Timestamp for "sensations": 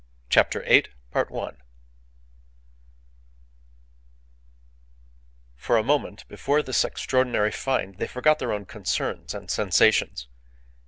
9.51-10.27